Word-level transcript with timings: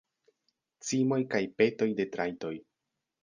Cimoj 0.87 1.19
kaj 1.35 1.43
petoj 1.61 1.89
de 2.01 2.09
trajtoj. 2.17 2.53